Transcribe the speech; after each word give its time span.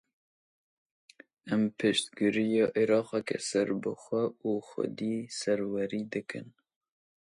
Em 1.53 1.63
piştgiriya 1.77 2.67
Iraqeke 2.81 3.37
serbixwe 3.49 4.23
û 4.49 4.51
xwedî 4.67 5.15
serwerî 5.39 6.03
dikin. 6.13 6.47